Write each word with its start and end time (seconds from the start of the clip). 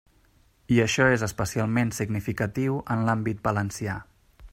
I 0.75 0.79
això 0.85 1.05
és 1.17 1.25
especialment 1.27 1.91
significatiu 1.97 2.79
en 2.95 3.05
l'àmbit 3.11 3.45
valencià. 3.49 3.99